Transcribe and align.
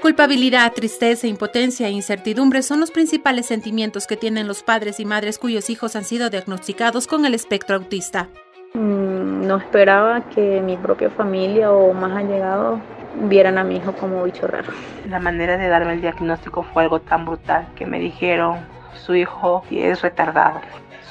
Culpabilidad, 0.00 0.72
tristeza, 0.74 1.26
impotencia 1.26 1.88
e 1.88 1.90
incertidumbre 1.90 2.62
son 2.62 2.78
los 2.78 2.92
principales 2.92 3.46
sentimientos 3.46 4.06
que 4.06 4.16
tienen 4.16 4.46
los 4.46 4.62
padres 4.62 5.00
y 5.00 5.04
madres 5.04 5.40
cuyos 5.40 5.70
hijos 5.70 5.96
han 5.96 6.04
sido 6.04 6.30
diagnosticados 6.30 7.08
con 7.08 7.26
el 7.26 7.34
espectro 7.34 7.74
autista. 7.74 8.28
Mm, 8.74 9.48
no 9.48 9.56
esperaba 9.56 10.20
que 10.30 10.60
mi 10.60 10.76
propia 10.76 11.10
familia 11.10 11.72
o 11.72 11.92
más 11.94 12.16
allegados 12.16 12.78
vieran 13.22 13.58
a 13.58 13.64
mi 13.64 13.78
hijo 13.78 13.92
como 13.94 14.22
bicho 14.22 14.46
raro. 14.46 14.72
La 15.08 15.18
manera 15.18 15.56
de 15.56 15.66
darme 15.66 15.94
el 15.94 16.00
diagnóstico 16.00 16.62
fue 16.62 16.84
algo 16.84 17.00
tan 17.00 17.24
brutal 17.24 17.66
que 17.74 17.84
me 17.84 17.98
dijeron, 17.98 18.58
su 18.94 19.16
hijo 19.16 19.64
es 19.68 20.00
retardado, 20.02 20.60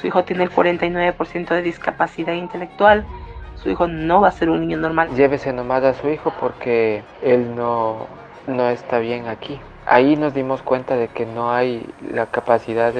su 0.00 0.06
hijo 0.06 0.24
tiene 0.24 0.44
el 0.44 0.50
49% 0.50 1.48
de 1.48 1.60
discapacidad 1.60 2.32
intelectual, 2.32 3.04
su 3.56 3.68
hijo 3.68 3.86
no 3.86 4.22
va 4.22 4.28
a 4.28 4.32
ser 4.32 4.48
un 4.48 4.60
niño 4.60 4.78
normal. 4.78 5.10
Llévese 5.14 5.52
nomás 5.52 5.84
a 5.84 5.92
su 5.92 6.08
hijo 6.08 6.32
porque 6.40 7.02
él 7.22 7.54
no 7.54 8.06
no 8.48 8.68
está 8.68 8.98
bien 8.98 9.26
aquí. 9.28 9.60
Ahí 9.86 10.16
nos 10.16 10.34
dimos 10.34 10.60
cuenta 10.62 10.96
de 10.96 11.08
que 11.08 11.24
no 11.24 11.52
hay 11.52 11.86
la 12.12 12.26
capacidad 12.26 12.92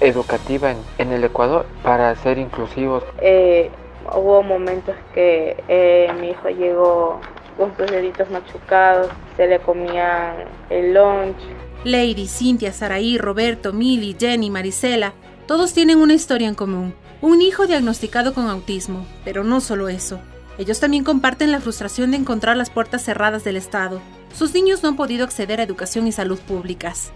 educativa 0.00 0.72
en, 0.98 1.12
el 1.12 1.24
Ecuador 1.24 1.66
para 1.82 2.14
ser 2.16 2.38
inclusivos. 2.38 3.04
Eh, 3.20 3.70
hubo 4.14 4.42
momentos 4.42 4.94
que 5.12 5.62
eh, 5.68 6.10
mi 6.20 6.30
hijo 6.30 6.48
llegó 6.48 7.20
con 7.58 7.76
sus 7.76 7.90
deditos 7.90 8.30
machucados, 8.30 9.08
se 9.36 9.46
le 9.46 9.58
comían 9.58 10.36
el 10.70 10.94
lunch. 10.94 11.36
Lady, 11.84 12.26
Cintia, 12.26 12.72
Saraí, 12.72 13.18
Roberto, 13.18 13.72
Mili, 13.72 14.16
Jenny, 14.18 14.50
Marisela, 14.50 15.12
todos 15.46 15.74
tienen 15.74 15.98
una 15.98 16.14
historia 16.14 16.48
en 16.48 16.54
común. 16.54 16.94
Un 17.20 17.42
hijo 17.42 17.66
diagnosticado 17.66 18.32
con 18.32 18.48
autismo, 18.48 19.04
pero 19.24 19.44
no 19.44 19.60
solo 19.60 19.90
eso. 19.90 20.20
Ellos 20.56 20.80
también 20.80 21.04
comparten 21.04 21.52
la 21.52 21.60
frustración 21.60 22.10
de 22.10 22.18
encontrar 22.18 22.56
las 22.56 22.70
puertas 22.70 23.02
cerradas 23.02 23.44
del 23.44 23.56
Estado, 23.56 24.00
sus 24.34 24.54
niños 24.54 24.82
no 24.82 24.90
han 24.90 24.96
podido 24.96 25.24
acceder 25.24 25.60
a 25.60 25.64
educación 25.64 26.06
y 26.06 26.12
salud 26.12 26.38
públicas. 26.38 27.12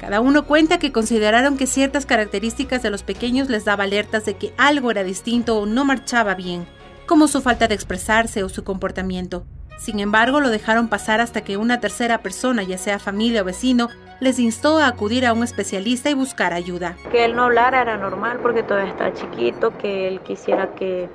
Cada 0.00 0.20
uno 0.20 0.46
cuenta 0.46 0.78
que 0.78 0.92
consideraron 0.92 1.58
que 1.58 1.66
ciertas 1.66 2.06
características 2.06 2.82
de 2.82 2.90
los 2.90 3.02
pequeños 3.02 3.50
les 3.50 3.66
daba 3.66 3.84
alertas 3.84 4.24
de 4.24 4.34
que 4.34 4.54
algo 4.56 4.90
era 4.90 5.04
distinto 5.04 5.58
o 5.58 5.66
no 5.66 5.84
marchaba 5.84 6.34
bien, 6.34 6.66
como 7.06 7.28
su 7.28 7.42
falta 7.42 7.68
de 7.68 7.74
expresarse 7.74 8.42
o 8.42 8.48
su 8.48 8.64
comportamiento. 8.64 9.44
Sin 9.78 9.98
embargo, 9.98 10.40
lo 10.40 10.50
dejaron 10.50 10.88
pasar 10.88 11.20
hasta 11.20 11.42
que 11.42 11.56
una 11.56 11.80
tercera 11.80 12.18
persona, 12.18 12.62
ya 12.62 12.78
sea 12.78 12.98
familia 12.98 13.42
o 13.42 13.44
vecino, 13.44 13.88
les 14.20 14.38
instó 14.38 14.78
a 14.78 14.86
acudir 14.86 15.24
a 15.26 15.32
un 15.32 15.42
especialista 15.42 16.10
y 16.10 16.14
buscar 16.14 16.52
ayuda. 16.52 16.96
Que 17.10 17.24
él 17.24 17.34
no 17.34 17.44
hablara 17.44 17.80
era 17.80 17.96
normal 17.96 18.40
porque 18.42 18.62
todavía 18.62 18.90
está 18.90 19.12
chiquito, 19.14 19.76
que 19.78 20.06
él 20.06 20.20
quisiera 20.20 20.74
que 20.74 21.08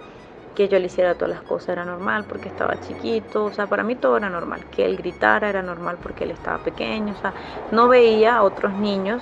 que 0.56 0.68
yo 0.68 0.80
le 0.80 0.86
hiciera 0.88 1.14
todas 1.14 1.30
las 1.30 1.44
cosas 1.44 1.70
era 1.70 1.86
normal 1.86 2.26
porque 2.28 2.50
estaba 2.50 2.80
chiquito, 2.82 3.46
o 3.46 3.54
sea, 3.54 3.68
para 3.68 3.84
mí 3.84 3.96
todo 3.96 4.18
era 4.18 4.30
normal, 4.30 4.66
que 4.72 4.86
él 4.86 4.98
gritara 4.98 5.50
era 5.50 5.62
normal 5.62 5.98
porque 6.02 6.24
él 6.24 6.32
estaba 6.32 6.58
pequeño, 6.64 7.14
o 7.18 7.22
sea, 7.22 7.34
no 7.72 7.88
veía 7.88 8.38
a 8.38 8.44
otros 8.44 8.74
niños 8.74 9.22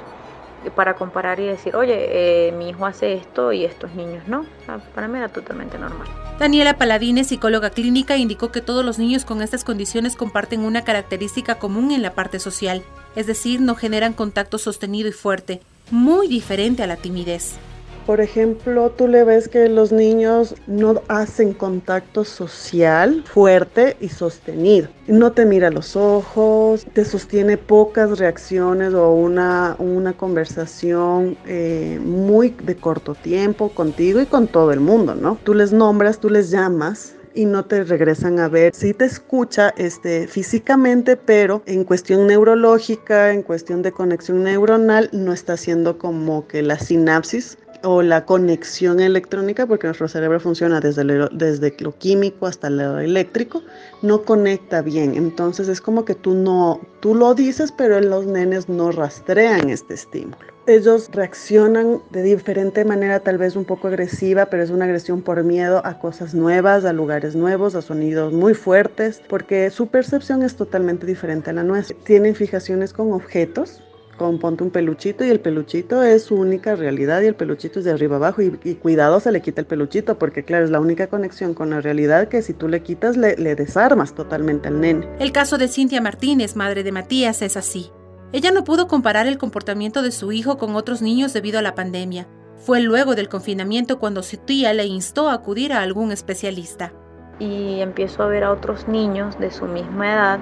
para 0.75 0.93
comparar 0.93 1.39
y 1.39 1.45
decir, 1.45 1.75
oye, 1.75 2.47
eh, 2.47 2.51
mi 2.53 2.69
hijo 2.69 2.85
hace 2.85 3.13
esto 3.13 3.51
y 3.51 3.65
estos 3.65 3.93
niños 3.95 4.27
no, 4.27 4.41
o 4.41 4.65
sea, 4.65 4.77
para 4.77 5.07
mí 5.07 5.17
era 5.17 5.29
totalmente 5.29 5.77
normal. 5.77 6.07
Daniela 6.39 6.77
Paladines, 6.77 7.27
psicóloga 7.27 7.69
clínica, 7.69 8.17
indicó 8.17 8.51
que 8.51 8.61
todos 8.61 8.85
los 8.85 8.97
niños 8.97 9.25
con 9.25 9.41
estas 9.41 9.63
condiciones 9.63 10.15
comparten 10.15 10.61
una 10.61 10.83
característica 10.83 11.55
común 11.55 11.91
en 11.91 12.01
la 12.01 12.13
parte 12.13 12.39
social, 12.39 12.83
es 13.15 13.27
decir, 13.27 13.61
no 13.61 13.75
generan 13.75 14.13
contacto 14.13 14.57
sostenido 14.57 15.09
y 15.09 15.13
fuerte, 15.13 15.61
muy 15.91 16.27
diferente 16.27 16.83
a 16.83 16.87
la 16.87 16.95
timidez. 16.95 17.57
Por 18.05 18.19
ejemplo, 18.19 18.89
tú 18.89 19.07
le 19.07 19.23
ves 19.23 19.47
que 19.47 19.69
los 19.69 19.93
niños 19.93 20.55
no 20.67 21.01
hacen 21.07 21.53
contacto 21.53 22.25
social 22.25 23.23
fuerte 23.25 23.95
y 24.01 24.09
sostenido. 24.09 24.89
No 25.07 25.31
te 25.31 25.45
mira 25.45 25.69
a 25.69 25.71
los 25.71 25.95
ojos, 25.95 26.85
te 26.91 27.05
sostiene 27.05 27.57
pocas 27.57 28.19
reacciones 28.19 28.93
o 28.93 29.11
una, 29.11 29.77
una 29.79 30.13
conversación 30.13 31.37
eh, 31.45 31.99
muy 32.03 32.49
de 32.49 32.75
corto 32.75 33.15
tiempo 33.15 33.69
contigo 33.69 34.19
y 34.19 34.25
con 34.25 34.47
todo 34.47 34.73
el 34.73 34.81
mundo, 34.81 35.15
¿no? 35.15 35.37
Tú 35.43 35.53
les 35.53 35.71
nombras, 35.71 36.19
tú 36.19 36.29
les 36.29 36.51
llamas 36.51 37.15
y 37.35 37.45
no 37.45 37.65
te 37.65 37.83
regresan 37.83 38.39
a 38.39 38.47
ver. 38.47 38.73
Sí 38.75 38.93
te 38.93 39.05
escucha 39.05 39.73
este, 39.77 40.27
físicamente, 40.27 41.17
pero 41.17 41.63
en 41.65 41.83
cuestión 41.83 42.27
neurológica, 42.27 43.31
en 43.31 43.43
cuestión 43.43 43.81
de 43.81 43.91
conexión 43.91 44.43
neuronal, 44.43 45.09
no 45.13 45.33
está 45.33 45.53
haciendo 45.53 45.97
como 45.97 46.47
que 46.47 46.61
la 46.61 46.77
sinapsis 46.77 47.57
o 47.83 48.01
la 48.01 48.25
conexión 48.25 48.99
electrónica, 48.99 49.67
porque 49.67 49.87
nuestro 49.87 50.07
cerebro 50.07 50.39
funciona 50.39 50.79
desde 50.79 51.03
lo, 51.03 51.27
desde 51.29 51.75
lo 51.79 51.97
químico 51.97 52.47
hasta 52.47 52.69
lo 52.69 52.99
eléctrico, 52.99 53.61
no 54.01 54.23
conecta 54.23 54.81
bien. 54.81 55.15
Entonces 55.15 55.67
es 55.67 55.81
como 55.81 56.05
que 56.05 56.15
tú 56.15 56.33
no, 56.33 56.79
tú 57.01 57.13
lo 57.13 57.35
dices, 57.35 57.71
pero 57.71 57.99
los 57.99 58.25
nenes 58.25 58.69
no 58.69 58.91
rastrean 58.91 59.69
este 59.69 59.93
estímulo. 59.93 60.37
Ellos 60.65 61.09
reaccionan 61.11 62.01
de 62.11 62.23
diferente 62.23 62.85
manera, 62.85 63.19
tal 63.19 63.37
vez 63.37 63.57
un 63.57 63.65
poco 63.65 63.89
agresiva, 63.89 64.45
pero 64.45 64.63
es 64.63 64.69
una 64.69 64.85
agresión 64.85 65.21
por 65.21 65.43
miedo 65.43 65.81
a 65.85 65.99
cosas 65.99 66.33
nuevas, 66.33 66.85
a 66.85 66.93
lugares 66.93 67.35
nuevos, 67.35 67.75
a 67.75 67.81
sonidos 67.81 68.31
muy 68.31 68.53
fuertes, 68.53 69.21
porque 69.27 69.69
su 69.71 69.87
percepción 69.87 70.41
es 70.41 70.55
totalmente 70.55 71.05
diferente 71.05 71.49
a 71.49 71.53
la 71.53 71.63
nuestra. 71.63 71.97
Tienen 72.05 72.33
fijaciones 72.33 72.93
con 72.93 73.11
objetos, 73.11 73.81
con 74.17 74.39
ponte 74.39 74.63
un 74.63 74.69
peluchito 74.69 75.23
y 75.23 75.29
el 75.29 75.39
peluchito 75.39 76.03
es 76.03 76.23
su 76.23 76.35
única 76.35 76.75
realidad 76.75 77.21
y 77.21 77.27
el 77.27 77.35
peluchito 77.35 77.79
es 77.79 77.85
de 77.85 77.91
arriba 77.91 78.15
abajo 78.17 78.41
y, 78.41 78.51
cuidado 78.75 79.19
se 79.19 79.31
le 79.31 79.41
quita 79.41 79.61
el 79.61 79.67
peluchito 79.67 80.17
porque 80.17 80.43
claro 80.43 80.65
es 80.65 80.71
la 80.71 80.79
única 80.79 81.07
conexión 81.07 81.53
con 81.53 81.69
la 81.69 81.81
realidad 81.81 82.27
que 82.27 82.41
si 82.41 82.53
tú 82.53 82.67
le 82.67 82.81
quitas 82.81 83.17
le, 83.17 83.35
le 83.37 83.55
desarmas 83.55 84.13
totalmente 84.13 84.67
al 84.67 84.79
nene. 84.79 85.07
El 85.19 85.31
caso 85.31 85.57
de 85.57 85.67
Cintia 85.67 86.01
Martínez, 86.01 86.55
madre 86.55 86.83
de 86.83 86.91
Matías, 86.91 87.41
es 87.41 87.57
así. 87.57 87.91
Ella 88.31 88.51
no 88.51 88.63
pudo 88.63 88.87
comparar 88.87 89.27
el 89.27 89.37
comportamiento 89.37 90.01
de 90.01 90.11
su 90.11 90.31
hijo 90.31 90.57
con 90.57 90.75
otros 90.75 91.01
niños 91.01 91.33
debido 91.33 91.59
a 91.59 91.61
la 91.61 91.75
pandemia. 91.75 92.27
Fue 92.57 92.81
luego 92.81 93.15
del 93.15 93.29
confinamiento 93.29 93.99
cuando 93.99 94.23
su 94.23 94.37
tía 94.37 94.73
le 94.73 94.85
instó 94.85 95.29
a 95.29 95.33
acudir 95.33 95.73
a 95.73 95.81
algún 95.81 96.11
especialista. 96.11 96.93
Y 97.39 97.79
empiezo 97.81 98.23
a 98.23 98.27
ver 98.27 98.43
a 98.43 98.51
otros 98.51 98.87
niños 98.87 99.37
de 99.39 99.51
su 99.51 99.65
misma 99.65 100.13
edad 100.13 100.39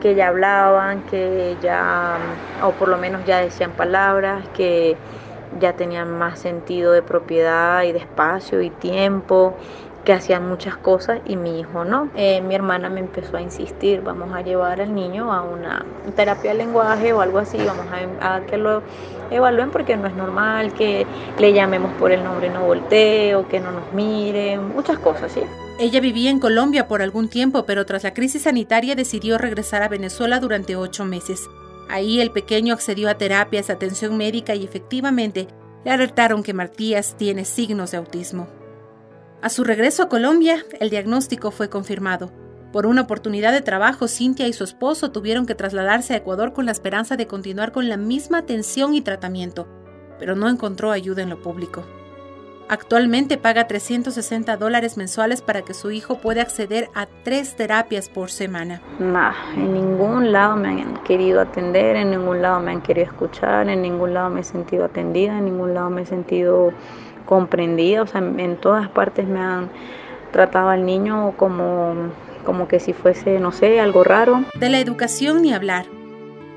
que 0.00 0.14
ya 0.14 0.28
hablaban, 0.28 1.02
que 1.02 1.56
ya, 1.62 2.18
o 2.62 2.72
por 2.72 2.88
lo 2.88 2.98
menos 2.98 3.24
ya 3.24 3.40
decían 3.40 3.72
palabras, 3.72 4.48
que 4.54 4.96
ya 5.60 5.72
tenían 5.72 6.18
más 6.18 6.38
sentido 6.38 6.92
de 6.92 7.02
propiedad 7.02 7.82
y 7.82 7.92
de 7.92 7.98
espacio 7.98 8.60
y 8.62 8.70
tiempo, 8.70 9.54
que 10.04 10.12
hacían 10.12 10.48
muchas 10.48 10.76
cosas 10.76 11.20
y 11.26 11.36
mi 11.36 11.58
hijo 11.58 11.84
no. 11.84 12.08
Eh, 12.16 12.40
mi 12.40 12.54
hermana 12.54 12.88
me 12.88 13.00
empezó 13.00 13.36
a 13.36 13.42
insistir, 13.42 14.02
vamos 14.02 14.32
a 14.32 14.40
llevar 14.40 14.80
al 14.80 14.94
niño 14.94 15.32
a 15.32 15.42
una 15.42 15.84
terapia 16.14 16.52
de 16.52 16.58
lenguaje 16.58 17.12
o 17.12 17.20
algo 17.20 17.38
así, 17.38 17.58
vamos 17.58 17.86
a, 18.20 18.36
a 18.36 18.40
que 18.46 18.56
lo 18.56 18.82
evalúen 19.30 19.70
porque 19.70 19.96
no 19.96 20.06
es 20.06 20.14
normal 20.14 20.72
que 20.74 21.06
le 21.38 21.52
llamemos 21.52 21.92
por 21.94 22.12
el 22.12 22.22
nombre 22.22 22.48
no 22.50 22.64
voltee 22.64 23.34
o 23.34 23.48
que 23.48 23.58
no 23.58 23.72
nos 23.72 23.92
miren, 23.92 24.68
muchas 24.68 24.98
cosas, 25.00 25.32
¿sí? 25.32 25.42
Ella 25.78 26.00
vivía 26.00 26.30
en 26.30 26.40
Colombia 26.40 26.88
por 26.88 27.02
algún 27.02 27.28
tiempo, 27.28 27.66
pero 27.66 27.84
tras 27.84 28.02
la 28.02 28.14
crisis 28.14 28.42
sanitaria 28.42 28.94
decidió 28.94 29.36
regresar 29.36 29.82
a 29.82 29.88
Venezuela 29.88 30.40
durante 30.40 30.74
ocho 30.74 31.04
meses. 31.04 31.50
Ahí 31.90 32.20
el 32.20 32.30
pequeño 32.30 32.72
accedió 32.72 33.10
a 33.10 33.18
terapias, 33.18 33.68
atención 33.68 34.16
médica 34.16 34.54
y 34.54 34.64
efectivamente 34.64 35.48
le 35.84 35.90
alertaron 35.90 36.42
que 36.42 36.54
Martías 36.54 37.16
tiene 37.18 37.44
signos 37.44 37.90
de 37.90 37.98
autismo. 37.98 38.48
A 39.42 39.50
su 39.50 39.64
regreso 39.64 40.02
a 40.02 40.08
Colombia, 40.08 40.64
el 40.80 40.88
diagnóstico 40.88 41.50
fue 41.50 41.68
confirmado. 41.68 42.32
Por 42.72 42.86
una 42.86 43.02
oportunidad 43.02 43.52
de 43.52 43.60
trabajo, 43.60 44.08
Cintia 44.08 44.48
y 44.48 44.54
su 44.54 44.64
esposo 44.64 45.10
tuvieron 45.12 45.44
que 45.44 45.54
trasladarse 45.54 46.14
a 46.14 46.16
Ecuador 46.16 46.54
con 46.54 46.64
la 46.64 46.72
esperanza 46.72 47.16
de 47.16 47.26
continuar 47.26 47.72
con 47.72 47.88
la 47.88 47.98
misma 47.98 48.38
atención 48.38 48.94
y 48.94 49.02
tratamiento, 49.02 49.68
pero 50.18 50.34
no 50.36 50.48
encontró 50.48 50.90
ayuda 50.90 51.22
en 51.22 51.30
lo 51.30 51.42
público. 51.42 51.84
Actualmente 52.68 53.38
paga 53.38 53.68
360 53.68 54.56
dólares 54.56 54.96
mensuales 54.96 55.40
para 55.40 55.62
que 55.62 55.72
su 55.72 55.92
hijo 55.92 56.18
pueda 56.18 56.42
acceder 56.42 56.88
a 56.94 57.06
tres 57.22 57.54
terapias 57.54 58.08
por 58.08 58.30
semana. 58.30 58.82
en 59.56 59.72
ningún 59.72 60.32
lado 60.32 60.56
me 60.56 60.68
han 60.68 60.96
querido 61.04 61.40
atender, 61.40 61.94
en 61.94 62.10
ningún 62.10 62.42
lado 62.42 62.58
me 62.58 62.72
han 62.72 62.82
querido 62.82 63.06
escuchar, 63.06 63.68
en 63.68 63.82
ningún 63.82 64.14
lado 64.14 64.30
me 64.30 64.40
he 64.40 64.44
sentido 64.44 64.84
atendida, 64.84 65.38
en 65.38 65.44
ningún 65.44 65.74
lado 65.74 65.90
me 65.90 66.02
he 66.02 66.06
sentido 66.06 66.72
comprendida. 67.24 68.02
O 68.02 68.06
sea, 68.08 68.20
en 68.20 68.56
todas 68.56 68.88
partes 68.88 69.28
me 69.28 69.38
han 69.38 69.70
tratado 70.32 70.70
al 70.70 70.84
niño 70.84 71.34
como, 71.36 71.94
como 72.44 72.66
que 72.66 72.80
si 72.80 72.92
fuese, 72.92 73.38
no 73.38 73.52
sé, 73.52 73.80
algo 73.80 74.02
raro. 74.02 74.42
De 74.58 74.70
la 74.70 74.80
educación 74.80 75.42
ni 75.42 75.54
hablar. 75.54 75.86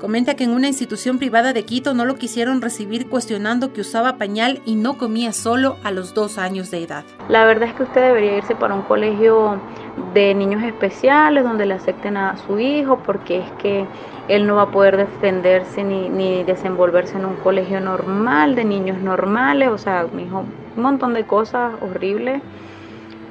Comenta 0.00 0.34
que 0.34 0.44
en 0.44 0.52
una 0.52 0.66
institución 0.66 1.18
privada 1.18 1.52
de 1.52 1.66
Quito 1.66 1.92
no 1.92 2.06
lo 2.06 2.14
quisieron 2.14 2.62
recibir 2.62 3.10
cuestionando 3.10 3.74
que 3.74 3.82
usaba 3.82 4.16
pañal 4.16 4.62
y 4.64 4.74
no 4.74 4.96
comía 4.96 5.34
solo 5.34 5.76
a 5.84 5.90
los 5.90 6.14
dos 6.14 6.38
años 6.38 6.70
de 6.70 6.82
edad. 6.84 7.04
La 7.28 7.44
verdad 7.44 7.68
es 7.68 7.74
que 7.74 7.82
usted 7.82 8.00
debería 8.00 8.38
irse 8.38 8.54
para 8.54 8.74
un 8.74 8.80
colegio 8.80 9.60
de 10.14 10.34
niños 10.34 10.62
especiales 10.62 11.44
donde 11.44 11.66
le 11.66 11.74
acepten 11.74 12.16
a 12.16 12.38
su 12.38 12.58
hijo 12.58 13.02
porque 13.04 13.40
es 13.40 13.50
que 13.58 13.86
él 14.28 14.46
no 14.46 14.56
va 14.56 14.62
a 14.62 14.70
poder 14.70 14.96
defenderse 14.96 15.84
ni, 15.84 16.08
ni 16.08 16.44
desenvolverse 16.44 17.18
en 17.18 17.26
un 17.26 17.36
colegio 17.36 17.78
normal 17.78 18.54
de 18.54 18.64
niños 18.64 19.02
normales, 19.02 19.68
o 19.68 19.76
sea, 19.76 20.06
mi 20.14 20.22
hijo, 20.22 20.46
un 20.76 20.82
montón 20.82 21.12
de 21.12 21.26
cosas 21.26 21.74
horribles 21.82 22.40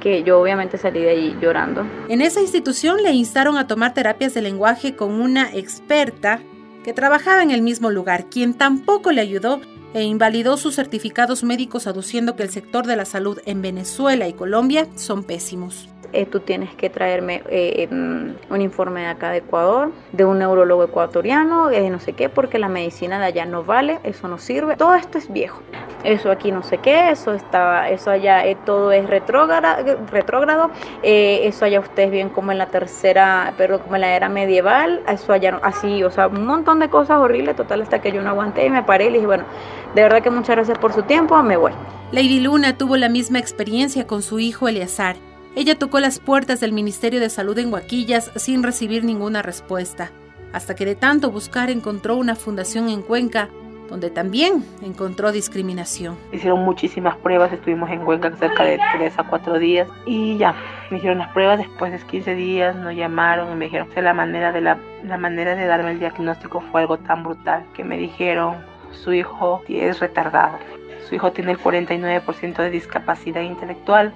que 0.00 0.22
yo 0.22 0.40
obviamente 0.40 0.78
salí 0.78 1.00
de 1.00 1.10
ahí 1.10 1.38
llorando. 1.42 1.84
En 2.08 2.22
esa 2.22 2.40
institución 2.40 3.02
le 3.02 3.12
instaron 3.12 3.56
a 3.56 3.66
tomar 3.66 3.92
terapias 3.92 4.34
de 4.34 4.40
lenguaje 4.40 4.94
con 4.94 5.20
una 5.20 5.52
experta 5.52 6.40
que 6.84 6.92
trabajaba 6.92 7.42
en 7.42 7.50
el 7.50 7.62
mismo 7.62 7.90
lugar, 7.90 8.26
quien 8.30 8.54
tampoco 8.54 9.12
le 9.12 9.20
ayudó 9.20 9.60
e 9.94 10.02
invalidó 10.02 10.56
sus 10.56 10.76
certificados 10.76 11.42
médicos 11.42 11.86
aduciendo 11.86 12.36
que 12.36 12.42
el 12.42 12.50
sector 12.50 12.86
de 12.86 12.96
la 12.96 13.04
salud 13.04 13.40
en 13.44 13.62
Venezuela 13.62 14.28
y 14.28 14.32
Colombia 14.32 14.86
son 14.96 15.24
pésimos. 15.24 15.88
Eh, 16.12 16.26
tú 16.26 16.40
tienes 16.40 16.74
que 16.74 16.90
traerme 16.90 17.42
eh, 17.48 17.88
em, 17.88 18.34
un 18.50 18.60
informe 18.60 19.02
de 19.02 19.06
acá 19.06 19.30
de 19.30 19.38
Ecuador, 19.38 19.92
de 20.10 20.24
un 20.24 20.38
neurólogo 20.38 20.82
ecuatoriano, 20.82 21.70
eh, 21.70 21.88
no 21.88 22.00
sé 22.00 22.14
qué, 22.14 22.28
porque 22.28 22.58
la 22.58 22.68
medicina 22.68 23.20
de 23.20 23.26
allá 23.26 23.46
no 23.46 23.62
vale, 23.62 24.00
eso 24.02 24.26
no 24.26 24.38
sirve. 24.38 24.76
Todo 24.76 24.96
esto 24.96 25.18
es 25.18 25.32
viejo. 25.32 25.62
Eso 26.02 26.32
aquí 26.32 26.50
no 26.50 26.64
sé 26.64 26.78
qué, 26.78 27.10
eso 27.10 27.32
estaba, 27.32 27.90
eso 27.90 28.10
allá 28.10 28.42
todo 28.64 28.90
es 28.90 29.08
retrógrado, 29.08 29.98
retrógrado 30.10 30.70
eso 31.02 31.64
allá 31.66 31.78
ustedes 31.80 32.10
bien 32.10 32.30
como 32.30 32.52
en 32.52 32.58
la 32.58 32.66
tercera, 32.66 33.52
pero 33.58 33.80
como 33.80 33.96
en 33.96 34.00
la 34.00 34.16
era 34.16 34.30
medieval, 34.30 35.02
eso 35.06 35.32
allá 35.32 35.60
así, 35.62 36.02
o 36.02 36.10
sea, 36.10 36.28
un 36.28 36.46
montón 36.46 36.80
de 36.80 36.88
cosas 36.88 37.18
horribles, 37.18 37.54
total, 37.54 37.82
hasta 37.82 38.00
que 38.00 38.12
yo 38.12 38.22
no 38.22 38.30
aguanté 38.30 38.64
y 38.64 38.70
me 38.70 38.82
paré 38.82 39.06
y 39.06 39.10
le 39.10 39.14
dije, 39.16 39.26
bueno, 39.26 39.44
de 39.94 40.02
verdad 40.02 40.22
que 40.22 40.30
muchas 40.30 40.56
gracias 40.56 40.78
por 40.78 40.94
su 40.94 41.02
tiempo, 41.02 41.40
me 41.42 41.58
voy. 41.58 41.72
Lady 42.12 42.40
Luna 42.40 42.78
tuvo 42.78 42.96
la 42.96 43.10
misma 43.10 43.38
experiencia 43.38 44.06
con 44.06 44.22
su 44.22 44.40
hijo 44.40 44.68
Eleazar 44.68 45.16
ella 45.56 45.78
tocó 45.78 46.00
las 46.00 46.18
puertas 46.18 46.60
del 46.60 46.72
Ministerio 46.72 47.20
de 47.20 47.30
Salud 47.30 47.58
en 47.58 47.72
Huaquillas 47.72 48.30
sin 48.36 48.62
recibir 48.62 49.04
ninguna 49.04 49.42
respuesta, 49.42 50.10
hasta 50.52 50.74
que 50.74 50.84
de 50.84 50.94
tanto 50.94 51.30
buscar 51.30 51.70
encontró 51.70 52.16
una 52.16 52.36
fundación 52.36 52.88
en 52.88 53.02
Cuenca 53.02 53.48
donde 53.90 54.08
también 54.08 54.64
encontró 54.82 55.32
discriminación. 55.32 56.16
Hicieron 56.32 56.60
muchísimas 56.64 57.16
pruebas, 57.16 57.52
estuvimos 57.52 57.90
en 57.90 58.04
Cuenca 58.04 58.30
cerca 58.36 58.62
de 58.62 58.78
3 58.96 59.18
a 59.18 59.24
4 59.24 59.58
días 59.58 59.88
y 60.06 60.38
ya, 60.38 60.54
me 60.90 60.98
hicieron 60.98 61.18
las 61.18 61.32
pruebas, 61.32 61.58
después 61.58 61.90
de 61.90 61.98
15 61.98 62.34
días 62.36 62.76
nos 62.76 62.94
llamaron 62.94 63.52
y 63.52 63.56
me 63.56 63.64
dijeron 63.64 63.88
que 63.88 64.00
la 64.00 64.14
manera 64.14 64.52
de, 64.52 64.60
la, 64.60 64.78
la 65.02 65.18
manera 65.18 65.56
de 65.56 65.66
darme 65.66 65.90
el 65.90 65.98
diagnóstico 65.98 66.60
fue 66.70 66.82
algo 66.82 66.98
tan 66.98 67.24
brutal 67.24 67.64
que 67.74 67.82
me 67.82 67.98
dijeron 67.98 68.58
su 68.92 69.12
hijo 69.12 69.62
es 69.68 69.98
retardado, 69.98 70.58
su 71.08 71.16
hijo 71.16 71.32
tiene 71.32 71.52
el 71.52 71.58
49% 71.58 72.56
de 72.56 72.70
discapacidad 72.70 73.42
intelectual, 73.42 74.12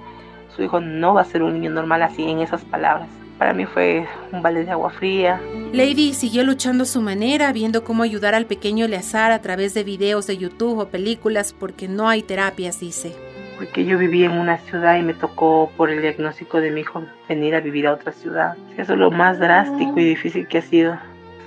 su 0.55 0.63
hijo 0.63 0.79
no 0.79 1.13
va 1.13 1.21
a 1.21 1.25
ser 1.25 1.43
un 1.43 1.53
niño 1.53 1.71
normal 1.71 2.03
así 2.03 2.29
en 2.29 2.39
esas 2.39 2.63
palabras. 2.65 3.07
Para 3.37 3.53
mí 3.53 3.65
fue 3.65 4.07
un 4.31 4.41
balde 4.41 4.63
de 4.63 4.71
agua 4.71 4.89
fría. 4.91 5.41
Lady 5.73 6.13
siguió 6.13 6.43
luchando 6.43 6.83
a 6.83 6.87
su 6.87 7.01
manera, 7.01 7.51
viendo 7.51 7.83
cómo 7.83 8.03
ayudar 8.03 8.33
al 8.33 8.45
pequeño 8.45 8.85
Eleazar 8.85 9.33
a 9.33 9.41
través 9.41 9.73
de 9.73 9.83
videos 9.83 10.25
de 10.27 10.37
YouTube 10.37 10.79
o 10.79 10.87
películas, 10.87 11.53
porque 11.53 11.89
no 11.89 12.07
hay 12.07 12.21
terapias, 12.21 12.79
dice. 12.79 13.13
Porque 13.57 13.85
yo 13.85 13.97
viví 13.97 14.23
en 14.23 14.31
una 14.31 14.57
ciudad 14.59 14.97
y 14.97 15.01
me 15.01 15.13
tocó 15.13 15.69
por 15.75 15.89
el 15.89 16.01
diagnóstico 16.01 16.61
de 16.61 16.71
mi 16.71 16.81
hijo 16.81 17.03
venir 17.27 17.55
a 17.55 17.59
vivir 17.59 17.87
a 17.87 17.93
otra 17.93 18.13
ciudad. 18.13 18.55
Eso 18.77 18.93
es 18.93 18.99
lo 18.99 19.11
más 19.11 19.37
drástico 19.37 19.99
y 19.99 20.05
difícil 20.05 20.47
que 20.47 20.59
ha 20.59 20.61
sido. 20.61 20.97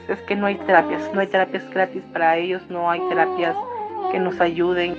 Es 0.08 0.20
que 0.22 0.36
no 0.36 0.46
hay 0.46 0.56
terapias, 0.56 1.02
no 1.14 1.20
hay 1.20 1.26
terapias 1.26 1.68
gratis 1.70 2.02
para 2.12 2.36
ellos, 2.36 2.62
no 2.68 2.90
hay 2.90 3.00
terapias 3.08 3.54
que 4.10 4.18
nos 4.18 4.40
ayuden. 4.40 4.96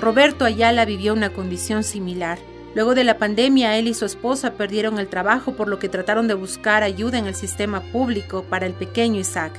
Roberto 0.00 0.44
Ayala 0.44 0.84
vivió 0.84 1.12
una 1.12 1.30
condición 1.30 1.82
similar. 1.82 2.38
Luego 2.76 2.94
de 2.94 3.04
la 3.04 3.16
pandemia, 3.16 3.78
él 3.78 3.88
y 3.88 3.94
su 3.94 4.04
esposa 4.04 4.50
perdieron 4.50 4.98
el 4.98 5.08
trabajo 5.08 5.52
por 5.52 5.66
lo 5.66 5.78
que 5.78 5.88
trataron 5.88 6.28
de 6.28 6.34
buscar 6.34 6.82
ayuda 6.82 7.16
en 7.16 7.24
el 7.24 7.34
sistema 7.34 7.80
público 7.80 8.44
para 8.50 8.66
el 8.66 8.74
pequeño 8.74 9.18
Isaac, 9.18 9.52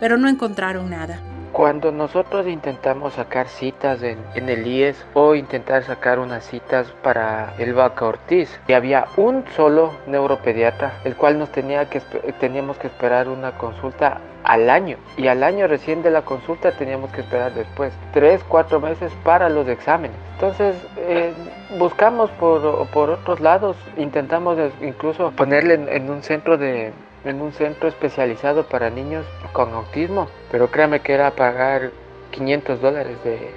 pero 0.00 0.16
no 0.16 0.28
encontraron 0.28 0.90
nada. 0.90 1.20
Cuando 1.52 1.92
nosotros 1.92 2.48
intentamos 2.48 3.14
sacar 3.14 3.46
citas 3.46 4.02
en, 4.02 4.18
el 4.34 4.66
IES 4.66 5.06
o 5.14 5.36
intentar 5.36 5.84
sacar 5.84 6.18
unas 6.18 6.44
citas 6.48 6.88
para 7.04 7.54
el 7.58 7.74
Vaca 7.74 8.06
Ortiz, 8.06 8.50
y 8.66 8.72
había 8.72 9.06
un 9.16 9.44
solo 9.54 9.92
neuropediatra, 10.08 10.94
el 11.04 11.14
cual 11.14 11.38
nos 11.38 11.52
tenía 11.52 11.88
que, 11.88 12.00
teníamos 12.40 12.76
que 12.78 12.88
esperar 12.88 13.28
una 13.28 13.56
consulta 13.56 14.20
al 14.44 14.68
año 14.68 14.98
y 15.16 15.26
al 15.26 15.42
año 15.42 15.66
recién 15.66 16.02
de 16.02 16.10
la 16.10 16.22
consulta 16.22 16.72
teníamos 16.72 17.10
que 17.10 17.22
esperar 17.22 17.54
después 17.54 17.92
tres, 18.12 18.42
cuatro 18.46 18.78
meses 18.78 19.10
para 19.24 19.48
los 19.48 19.66
exámenes. 19.68 20.16
Entonces 20.34 20.76
eh, 20.98 21.32
buscamos 21.78 22.30
por, 22.32 22.86
por, 22.88 23.10
otros 23.10 23.40
lados, 23.40 23.76
intentamos 23.96 24.58
incluso 24.82 25.30
ponerle 25.32 25.74
en, 25.74 26.10
un 26.10 26.22
centro 26.22 26.58
de 26.58 26.92
en 27.24 27.40
un 27.40 27.52
centro 27.52 27.88
especializado 27.88 28.64
para 28.64 28.90
niños 28.90 29.24
con 29.54 29.72
autismo, 29.72 30.28
pero 30.52 30.70
créame 30.70 31.00
que 31.00 31.14
era 31.14 31.30
pagar 31.30 31.90
500 32.32 32.82
dólares 32.82 33.16
de 33.24 33.50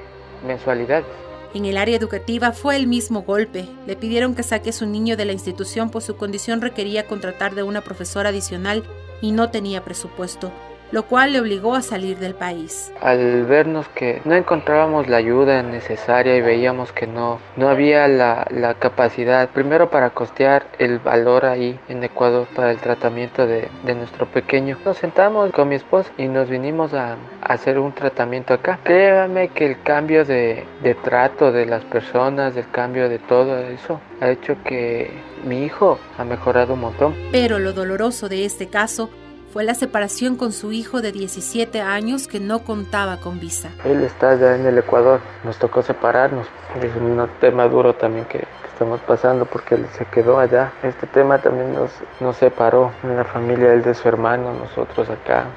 mensualidades. 0.48 1.06
En 1.54 1.66
el 1.66 1.78
área 1.78 1.98
educativa 1.98 2.54
fue 2.54 2.78
el 2.78 2.88
mismo 2.88 3.24
golpe. 3.24 3.66
Le 3.86 3.96
pidieron 3.98 4.36
que 4.36 4.44
saque 4.44 4.70
a 4.70 4.74
su 4.74 4.86
niño 4.86 5.18
de 5.18 5.26
la 5.26 5.34
institución 5.34 5.90
pues 5.90 6.06
su 6.06 6.16
condición 6.16 6.62
requería 6.62 7.08
contratar 7.08 7.56
de 7.56 7.64
una 7.64 7.82
profesora 7.82 8.30
adicional 8.30 8.84
y 9.22 9.32
no 9.32 9.50
tenía 9.50 9.84
presupuesto 9.84 10.52
lo 10.92 11.04
cual 11.04 11.34
le 11.34 11.42
obligó 11.42 11.76
a 11.76 11.82
salir 11.82 12.18
del 12.18 12.36
país. 12.36 12.92
Al 13.02 13.46
vernos 13.46 13.88
que 13.90 14.22
no 14.26 14.36
encontrábamos 14.36 15.08
la 15.08 15.18
ayuda 15.18 15.64
necesaria 15.64 16.36
y 16.36 16.42
veíamos 16.42 16.92
que 16.92 17.08
no, 17.08 17.40
no 17.56 17.70
había 17.70 18.08
la, 18.08 18.46
capacidad, 18.80 19.50
primero 19.50 19.90
para 19.90 20.12
costear 20.12 20.68
el 20.78 21.00
valor 21.00 21.46
ahí 21.46 21.80
en 21.88 22.04
Ecuador 22.04 22.48
para 22.56 22.72
el 22.72 22.78
tratamiento 22.78 23.48
de, 23.48 23.70
nuestro 23.96 24.28
pequeño, 24.28 24.78
nos 24.86 24.98
sentamos 24.98 25.52
con 25.52 25.70
mi 25.70 25.76
esposa 25.76 26.12
y 26.18 26.28
nos 26.28 26.50
vinimos 26.50 26.94
a, 26.94 27.18
hacer 27.42 27.80
un 27.80 27.94
tratamiento 27.94 28.54
acá. 28.54 28.80
Créame 28.84 29.50
que 29.50 29.66
el 29.66 29.82
cambio 29.82 30.26
de, 30.26 30.66
de 30.84 30.96
trato 30.96 31.52
de 31.52 31.66
las 31.66 31.84
personas, 31.86 32.56
el 32.56 32.70
cambio 32.70 33.10
de 33.10 33.20
todo 33.20 33.58
eso, 33.60 34.00
ha 34.22 34.30
hecho 34.30 34.58
que 34.64 35.12
mi 35.46 35.64
hijo 35.64 35.98
ha 36.18 36.24
mejorado 36.24 36.74
un 36.74 36.82
montón. 36.82 37.16
Pero 37.32 37.58
lo 37.60 37.74
doloroso 37.74 38.30
de 38.30 38.46
este 38.46 38.68
caso 38.68 39.10
fue 39.52 39.64
la 39.64 39.76
separación 39.76 40.36
con 40.36 40.52
su 40.52 40.72
hijo 40.72 41.02
de 41.02 41.12
17 41.12 41.82
años 41.82 42.28
que 42.28 42.40
no 42.40 42.60
contaba 42.60 43.18
con 43.18 43.40
visa. 43.40 43.70
Él 43.86 44.04
está 44.04 44.32
allá 44.32 44.56
en 44.56 44.66
el 44.66 44.78
Ecuador, 44.78 45.20
nos 45.44 45.58
tocó 45.58 45.82
separarnos, 45.82 46.48
es 46.82 46.96
un 46.96 47.28
tema 47.40 47.68
duro 47.68 47.94
también 47.96 48.26
que, 48.26 48.46
estamos 48.78 49.02
pasando 49.02 49.46
porque 49.46 49.74
él 49.74 49.88
se 49.98 50.06
quedó 50.06 50.38
allá. 50.38 50.72
Este 50.84 51.08
tema 51.08 51.40
también 51.40 51.74
nos, 51.74 51.90
nos 52.20 52.38
separó 52.38 52.92
en 53.02 53.18
la 53.18 53.26
familia, 53.26 53.74
él 53.74 53.82
de 53.82 53.96
su 53.96 54.08
hermano, 54.08 54.54
nosotros 54.54 55.10
acá. 55.10 55.48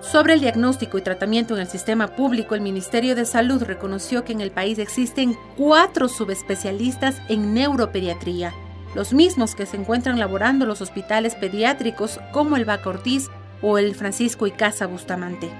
Sobre 0.00 0.32
el 0.32 0.40
diagnóstico 0.40 0.96
y 0.96 1.02
tratamiento 1.02 1.54
en 1.54 1.60
el 1.60 1.68
sistema 1.68 2.08
público, 2.08 2.54
el 2.54 2.62
Ministerio 2.62 3.14
de 3.14 3.26
Salud 3.26 3.62
reconoció 3.62 4.24
que 4.24 4.32
en 4.32 4.40
el 4.40 4.50
país 4.50 4.78
existen 4.78 5.36
cuatro 5.56 6.08
subespecialistas 6.08 7.20
en 7.28 7.52
neuropediatría, 7.52 8.54
los 8.94 9.12
mismos 9.12 9.54
que 9.54 9.66
se 9.66 9.76
encuentran 9.76 10.18
laborando 10.18 10.66
los 10.66 10.80
hospitales 10.80 11.34
pediátricos 11.34 12.20
como 12.32 12.56
el 12.56 12.64
Baca 12.64 12.90
Ortiz 12.90 13.30
o 13.60 13.78
el 13.78 13.94
Francisco 13.94 14.46
y 14.46 14.50
Casa 14.50 14.86
Bustamante. 14.86 15.50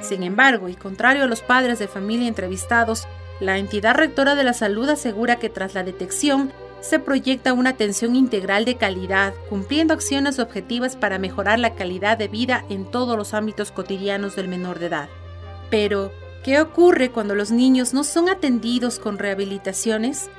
Sin 0.00 0.22
embargo, 0.22 0.68
y 0.68 0.74
contrario 0.74 1.24
a 1.24 1.26
los 1.26 1.42
padres 1.42 1.78
de 1.78 1.88
familia 1.88 2.28
entrevistados, 2.28 3.06
la 3.40 3.58
entidad 3.58 3.94
rectora 3.94 4.34
de 4.34 4.44
la 4.44 4.52
salud 4.52 4.88
asegura 4.88 5.36
que 5.36 5.48
tras 5.48 5.74
la 5.74 5.84
detección 5.84 6.52
se 6.80 6.98
proyecta 6.98 7.52
una 7.52 7.70
atención 7.70 8.14
integral 8.14 8.64
de 8.64 8.76
calidad, 8.76 9.34
cumpliendo 9.48 9.94
acciones 9.94 10.38
objetivas 10.38 10.96
para 10.96 11.18
mejorar 11.18 11.58
la 11.58 11.74
calidad 11.74 12.18
de 12.18 12.28
vida 12.28 12.64
en 12.68 12.84
todos 12.84 13.16
los 13.16 13.34
ámbitos 13.34 13.72
cotidianos 13.72 14.36
del 14.36 14.48
menor 14.48 14.78
de 14.78 14.86
edad. 14.86 15.08
Pero, 15.70 16.12
¿qué 16.44 16.60
ocurre 16.60 17.10
cuando 17.10 17.34
los 17.34 17.50
niños 17.50 17.94
no 17.94 18.04
son 18.04 18.28
atendidos 18.28 18.98
con 18.98 19.18
rehabilitaciones? 19.18 20.30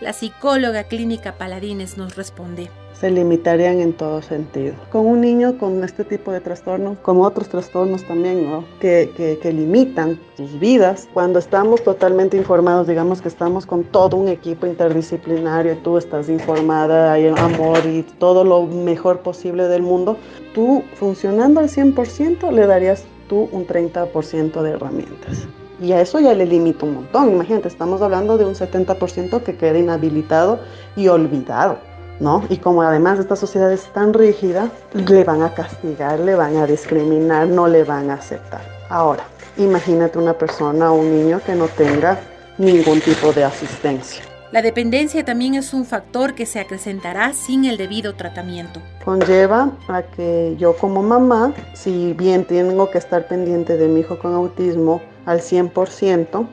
La 0.00 0.12
psicóloga 0.12 0.84
clínica 0.84 1.32
Paladines 1.32 1.98
nos 1.98 2.14
responde. 2.14 2.70
Se 2.92 3.10
limitarían 3.10 3.80
en 3.80 3.92
todo 3.92 4.22
sentido. 4.22 4.74
Con 4.92 5.06
un 5.06 5.20
niño 5.20 5.58
con 5.58 5.82
este 5.82 6.04
tipo 6.04 6.30
de 6.30 6.40
trastorno, 6.40 6.96
como 7.02 7.22
otros 7.22 7.48
trastornos 7.48 8.04
también, 8.04 8.48
¿no? 8.48 8.64
que, 8.78 9.10
que, 9.42 9.52
limitan 9.52 10.20
sus 10.36 10.56
vidas, 10.60 11.08
cuando 11.12 11.40
estamos 11.40 11.82
totalmente 11.82 12.36
informados, 12.36 12.86
digamos 12.86 13.20
que 13.20 13.26
estamos 13.26 13.66
con 13.66 13.82
todo 13.82 14.16
un 14.16 14.28
equipo 14.28 14.68
interdisciplinario, 14.68 15.76
tú 15.78 15.98
estás 15.98 16.28
informada, 16.28 17.14
hay 17.14 17.26
amor 17.26 17.84
y 17.84 18.04
todo 18.20 18.44
lo 18.44 18.66
mejor 18.66 19.20
posible 19.20 19.64
del 19.64 19.82
mundo, 19.82 20.16
tú 20.54 20.84
funcionando 20.94 21.58
al 21.58 21.68
100% 21.68 22.52
le 22.52 22.66
darías 22.68 23.04
tú 23.28 23.48
un 23.50 23.66
30% 23.66 24.62
de 24.62 24.70
herramientas. 24.70 25.48
Y 25.80 25.92
a 25.92 26.00
eso 26.00 26.18
ya 26.18 26.34
le 26.34 26.44
limita 26.44 26.86
un 26.86 26.94
montón. 26.94 27.30
Imagínate, 27.30 27.68
estamos 27.68 28.02
hablando 28.02 28.36
de 28.36 28.44
un 28.44 28.54
70% 28.54 29.42
que 29.42 29.56
queda 29.56 29.78
inhabilitado 29.78 30.60
y 30.96 31.08
olvidado, 31.08 31.78
¿no? 32.18 32.42
Y 32.48 32.56
como 32.56 32.82
además 32.82 33.18
esta 33.18 33.36
sociedad 33.36 33.72
es 33.72 33.84
tan 33.92 34.12
rígida, 34.12 34.70
le 34.92 35.22
van 35.22 35.42
a 35.42 35.54
castigar, 35.54 36.18
le 36.18 36.34
van 36.34 36.56
a 36.56 36.66
discriminar, 36.66 37.46
no 37.46 37.68
le 37.68 37.84
van 37.84 38.10
a 38.10 38.14
aceptar. 38.14 38.62
Ahora, 38.88 39.22
imagínate 39.56 40.18
una 40.18 40.34
persona 40.34 40.90
o 40.90 40.96
un 40.96 41.12
niño 41.12 41.40
que 41.46 41.54
no 41.54 41.68
tenga 41.68 42.18
ningún 42.58 43.00
tipo 43.00 43.32
de 43.32 43.44
asistencia. 43.44 44.24
La 44.50 44.62
dependencia 44.62 45.26
también 45.26 45.54
es 45.54 45.74
un 45.74 45.84
factor 45.84 46.34
que 46.34 46.46
se 46.46 46.58
acrecentará 46.58 47.34
sin 47.34 47.66
el 47.66 47.76
debido 47.76 48.14
tratamiento. 48.14 48.80
Conlleva 49.04 49.72
a 49.88 50.02
que 50.02 50.56
yo 50.58 50.74
como 50.74 51.02
mamá, 51.02 51.52
si 51.74 52.14
bien 52.14 52.46
tengo 52.46 52.90
que 52.90 52.96
estar 52.96 53.28
pendiente 53.28 53.76
de 53.76 53.88
mi 53.88 54.00
hijo 54.00 54.18
con 54.18 54.32
autismo 54.32 55.02
al 55.28 55.40
100%, 55.40 56.48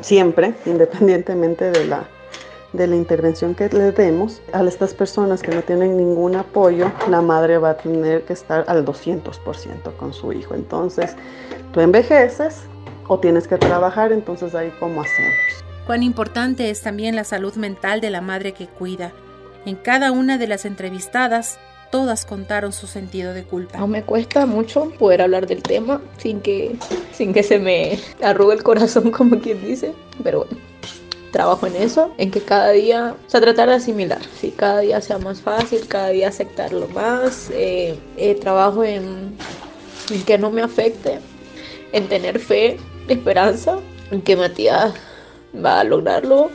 siempre, 0.00 0.54
independientemente 0.64 1.70
de 1.70 1.84
la, 1.84 2.08
de 2.72 2.86
la 2.86 2.96
intervención 2.96 3.54
que 3.54 3.68
le 3.68 3.92
demos, 3.92 4.40
a 4.54 4.64
estas 4.64 4.94
personas 4.94 5.42
que 5.42 5.54
no 5.54 5.60
tienen 5.60 5.98
ningún 5.98 6.34
apoyo, 6.34 6.90
la 7.10 7.20
madre 7.20 7.58
va 7.58 7.70
a 7.70 7.76
tener 7.76 8.22
que 8.22 8.32
estar 8.32 8.64
al 8.68 8.86
200% 8.86 9.96
con 9.98 10.14
su 10.14 10.32
hijo. 10.32 10.54
Entonces, 10.54 11.14
tú 11.74 11.80
envejeces 11.80 12.62
o 13.06 13.20
tienes 13.20 13.46
que 13.46 13.58
trabajar, 13.58 14.12
entonces 14.12 14.54
ahí 14.54 14.72
cómo 14.80 15.02
hacemos. 15.02 15.34
Cuán 15.84 16.02
importante 16.02 16.70
es 16.70 16.80
también 16.80 17.16
la 17.16 17.24
salud 17.24 17.54
mental 17.56 18.00
de 18.00 18.08
la 18.08 18.22
madre 18.22 18.52
que 18.52 18.66
cuida. 18.66 19.12
En 19.66 19.76
cada 19.76 20.10
una 20.10 20.38
de 20.38 20.46
las 20.46 20.64
entrevistadas, 20.64 21.58
todas 21.90 22.24
contaron 22.24 22.72
su 22.72 22.86
sentido 22.86 23.34
de 23.34 23.44
culpa. 23.44 23.78
No 23.78 23.86
me 23.86 24.02
cuesta 24.02 24.46
mucho 24.46 24.90
poder 24.98 25.22
hablar 25.22 25.46
del 25.46 25.62
tema 25.62 26.00
sin 26.18 26.40
que, 26.40 26.76
sin 27.12 27.32
que 27.32 27.42
se 27.42 27.58
me 27.58 27.98
arrugue 28.22 28.54
el 28.54 28.62
corazón, 28.62 29.10
como 29.16 29.38
quien 29.40 29.64
dice, 29.64 29.92
pero 30.22 30.44
bueno 30.44 30.66
trabajo 31.36 31.66
en 31.66 31.76
eso, 31.76 32.14
en 32.16 32.30
que 32.30 32.40
cada 32.40 32.70
día, 32.70 33.14
o 33.26 33.30
sea, 33.30 33.42
tratar 33.42 33.68
de 33.68 33.74
asimilar, 33.74 34.20
si 34.40 34.52
cada 34.52 34.80
día 34.80 35.02
sea 35.02 35.18
más 35.18 35.42
fácil, 35.42 35.86
cada 35.86 36.08
día 36.08 36.28
aceptarlo 36.28 36.88
más, 36.88 37.50
eh, 37.52 37.98
eh, 38.16 38.36
trabajo 38.36 38.82
en, 38.82 39.36
en, 40.10 40.22
que 40.24 40.38
no 40.38 40.50
me 40.50 40.62
afecte, 40.62 41.18
en 41.92 42.08
tener 42.08 42.38
fe, 42.38 42.78
esperanza, 43.08 43.78
en 44.10 44.22
que 44.22 44.34
Matías 44.34 44.94
va 45.62 45.80
a 45.80 45.84
lograrlo. 45.84 46.50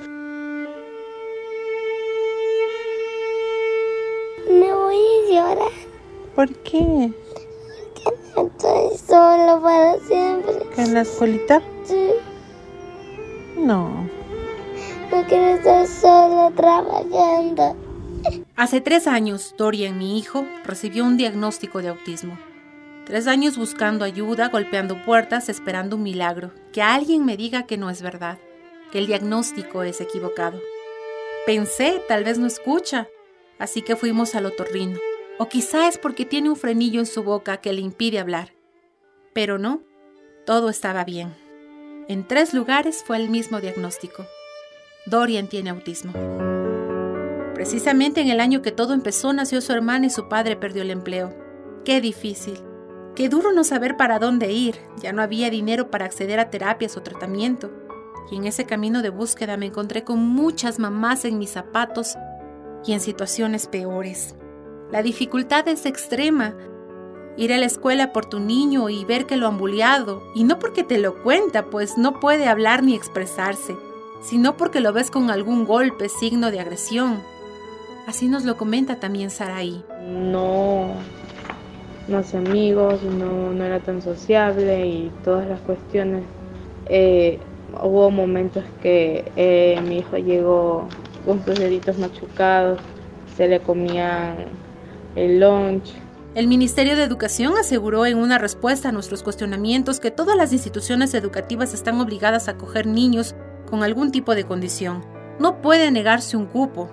¿Por 6.42 6.56
qué? 6.64 7.14
Porque 8.34 8.50
estoy 8.58 8.98
solo 8.98 9.62
para 9.62 10.00
siempre. 10.00 10.54
¿En 10.76 10.96
la 10.96 11.02
escuelita? 11.02 11.62
Sí. 11.84 12.10
No. 13.58 14.10
No 15.12 15.24
quiero 15.28 15.56
estar 15.58 15.86
sola 15.86 16.52
trabajando. 16.56 17.76
Hace 18.56 18.82
tres 18.82 19.06
años, 19.06 19.54
Dorian, 19.56 20.00
mi 20.00 20.18
hijo, 20.18 20.48
recibió 20.64 21.06
un 21.06 21.16
diagnóstico 21.16 21.80
de 21.84 21.90
autismo. 21.90 22.40
Tres 23.06 23.28
años 23.28 23.56
buscando 23.60 24.04
ayuda, 24.04 24.50
golpeando 24.50 25.06
puertas, 25.06 25.48
esperando 25.48 25.96
un 25.96 26.02
milagro, 26.02 26.50
que 26.74 26.82
alguien 26.82 27.24
me 27.24 27.38
diga 27.38 27.68
que 27.68 27.78
no 27.78 27.92
es 27.92 28.02
verdad, 28.02 28.40
que 28.92 28.98
el 28.98 29.06
diagnóstico 29.06 29.84
es 29.84 30.02
equivocado. 30.02 30.60
Pensé, 31.46 32.02
tal 32.08 32.24
vez 32.24 32.40
no 32.40 32.48
escucha, 32.48 33.08
así 33.60 33.84
que 33.84 33.96
fuimos 33.96 34.34
al 34.34 34.48
otorrino. 34.48 34.98
O 35.42 35.50
quizá 35.50 35.88
es 35.88 35.98
porque 35.98 36.24
tiene 36.24 36.52
un 36.52 36.56
frenillo 36.56 37.00
en 37.00 37.08
su 37.08 37.24
boca 37.24 37.58
que 37.58 37.74
le 37.74 37.82
impide 37.82 38.20
hablar. 38.20 38.54
Pero 39.34 39.58
no, 39.58 39.82
todo 40.46 40.70
estaba 40.70 41.04
bien. 41.04 41.36
En 42.08 42.28
tres 42.28 42.54
lugares 42.54 43.04
fue 43.04 43.18
el 43.18 43.28
mismo 43.28 43.60
diagnóstico. 43.60 44.28
Dorian 45.08 45.48
tiene 45.48 45.72
autismo. 45.72 46.14
Precisamente 47.56 48.22
en 48.22 48.30
el 48.30 48.40
año 48.40 48.62
que 48.62 48.72
todo 48.72 48.94
empezó 48.94 49.34
nació 49.34 49.62
su 49.62 49.74
hermana 49.74 50.06
y 50.06 50.10
su 50.12 50.30
padre 50.30 50.58
perdió 50.58 50.84
el 50.84 50.92
empleo. 50.92 51.36
Qué 51.86 52.02
difícil. 52.02 52.60
Qué 53.16 53.28
duro 53.28 53.52
no 53.52 53.64
saber 53.64 53.98
para 53.98 54.20
dónde 54.20 54.52
ir. 54.52 54.76
Ya 55.02 55.12
no 55.12 55.24
había 55.24 55.50
dinero 55.50 55.90
para 55.90 56.06
acceder 56.06 56.40
a 56.40 56.52
terapias 56.52 56.98
o 56.98 57.02
tratamiento. 57.02 57.72
Y 58.30 58.36
en 58.36 58.46
ese 58.46 58.66
camino 58.68 59.02
de 59.02 59.10
búsqueda 59.10 59.58
me 59.58 59.66
encontré 59.66 60.04
con 60.04 60.20
muchas 60.20 60.78
mamás 60.78 61.26
en 61.26 61.40
mis 61.40 61.50
zapatos 61.50 62.16
y 62.86 62.94
en 62.94 63.00
situaciones 63.00 63.66
peores. 63.66 64.36
La 64.92 65.04
dificultad 65.04 65.68
es 65.68 65.86
extrema. 65.86 66.56
Ir 67.38 67.54
a 67.54 67.58
la 67.58 67.66
escuela 67.66 68.12
por 68.12 68.26
tu 68.26 68.40
niño 68.40 68.90
y 68.90 69.06
ver 69.06 69.26
que 69.26 69.38
lo 69.38 69.48
han 69.48 69.58
bulleado, 69.58 70.22
y 70.36 70.44
no 70.44 70.60
porque 70.60 70.84
te 70.84 70.98
lo 70.98 71.24
cuenta, 71.24 71.70
pues 71.70 71.98
no 71.98 72.20
puede 72.20 72.48
hablar 72.48 72.84
ni 72.84 72.94
expresarse 72.94 73.76
sino 74.22 74.56
porque 74.56 74.80
lo 74.80 74.94
ves 74.94 75.12
con 75.12 75.30
algún 75.30 75.66
golpe, 75.66 76.08
signo 76.08 76.52
de 76.52 76.60
agresión. 76.60 77.20
Así 78.08 78.28
nos 78.28 78.46
lo 78.46 78.56
comenta 78.56 79.00
también 79.00 79.30
Saraí. 79.30 79.84
No, 80.08 80.94
no 82.08 82.18
hace 82.18 82.38
amigos, 82.38 83.02
no, 83.04 83.52
no 83.52 83.64
era 83.64 83.80
tan 83.80 84.02
sociable 84.02 84.88
y 84.88 85.12
todas 85.24 85.48
las 85.48 85.60
cuestiones. 85.62 86.24
Eh, 86.88 87.40
hubo 87.82 88.12
momentos 88.12 88.64
que 88.82 89.32
eh, 89.36 89.80
mi 89.88 90.00
hijo 90.00 90.18
llegó 90.18 90.88
con 91.26 91.44
sus 91.46 91.60
deditos 91.60 91.98
machucados, 91.98 92.80
se 93.36 93.48
le 93.48 93.60
comían 93.60 94.36
el 95.16 95.40
lunch. 95.40 95.94
El 96.34 96.48
Ministerio 96.48 96.96
de 96.96 97.04
Educación 97.04 97.54
aseguró 97.60 98.06
en 98.06 98.18
una 98.18 98.38
respuesta 98.38 98.90
a 98.90 98.92
nuestros 98.92 99.22
cuestionamientos 99.22 100.00
que 100.00 100.12
todas 100.12 100.38
las 100.38 100.54
instituciones 100.54 101.14
educativas 101.14 101.74
están 101.74 102.00
obligadas 102.00 102.48
a 102.48 102.52
acoger 102.52 102.88
niños 102.88 103.36
con 103.70 103.84
algún 103.84 104.12
tipo 104.12 104.34
de 104.34 104.46
condición. 104.46 105.04
No 105.40 105.62
puede 105.62 105.92
negarse 105.92 106.38
un 106.38 106.46
cupo, 106.46 106.90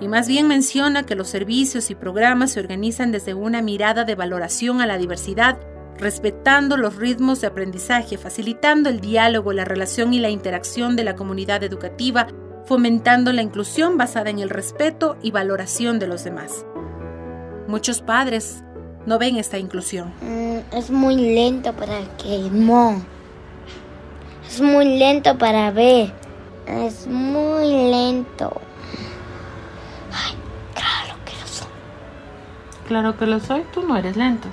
y 0.00 0.08
más 0.08 0.28
bien 0.28 0.48
menciona 0.48 1.06
que 1.06 1.14
los 1.14 1.28
servicios 1.28 1.90
y 1.90 1.94
programas 1.94 2.50
se 2.50 2.60
organizan 2.60 3.12
desde 3.12 3.34
una 3.34 3.62
mirada 3.62 4.04
de 4.04 4.14
valoración 4.14 4.80
a 4.80 4.86
la 4.86 4.98
diversidad, 4.98 5.58
respetando 5.96 6.76
los 6.76 6.96
ritmos 6.96 7.40
de 7.40 7.46
aprendizaje, 7.46 8.18
facilitando 8.18 8.90
el 8.90 9.00
diálogo, 9.00 9.52
la 9.52 9.64
relación 9.64 10.12
y 10.12 10.18
la 10.18 10.28
interacción 10.28 10.96
de 10.96 11.04
la 11.04 11.14
comunidad 11.14 11.62
educativa, 11.62 12.26
fomentando 12.66 13.32
la 13.32 13.42
inclusión 13.42 13.96
basada 13.96 14.28
en 14.28 14.40
el 14.40 14.50
respeto 14.50 15.16
y 15.22 15.30
valoración 15.30 15.98
de 15.98 16.08
los 16.08 16.24
demás. 16.24 16.66
Muchos 17.72 18.02
padres 18.02 18.62
no 19.06 19.18
ven 19.18 19.36
esta 19.36 19.56
inclusión. 19.56 20.12
Mm, 20.20 20.76
es 20.76 20.90
muy 20.90 21.16
lento 21.16 21.72
para 21.72 22.00
que 22.18 22.50
no. 22.52 23.02
Es 24.46 24.60
muy 24.60 24.98
lento 24.98 25.38
para 25.38 25.70
ver. 25.70 26.12
Es 26.66 27.06
muy 27.06 27.66
lento. 27.90 28.60
Ay, 30.12 30.34
claro 30.74 31.18
que 31.24 31.32
lo 31.40 31.46
soy. 31.46 31.68
Claro 32.86 33.16
que 33.16 33.24
lo 33.24 33.40
soy, 33.40 33.64
tú 33.72 33.80
no 33.80 33.96
eres 33.96 34.18
lento. 34.18 34.48